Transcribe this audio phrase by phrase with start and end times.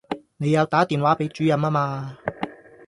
[0.37, 2.17] 你有打電話畀主任吖嗎